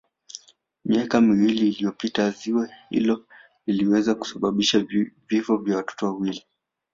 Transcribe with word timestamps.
Miaka 0.85 1.21
miwili 1.21 1.67
iliyopita 1.67 2.31
ziwa 2.31 2.69
hilo 2.89 3.25
liliweza 3.65 4.15
kusababisha 4.15 4.85
vifo 5.27 5.57
vya 5.57 5.77
watoto 5.77 6.05
wawili 6.05 6.45